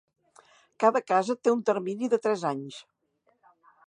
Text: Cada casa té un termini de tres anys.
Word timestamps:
Cada 0.83 1.01
casa 1.11 1.35
té 1.47 1.53
un 1.57 1.61
termini 1.71 2.09
de 2.15 2.19
tres 2.23 2.47
anys. 2.53 2.81